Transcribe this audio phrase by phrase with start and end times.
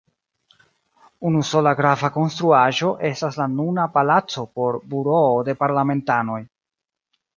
[1.29, 6.41] Unusola grava konstruaĵo estas la nuna palaco por buroo de parlamentanoj.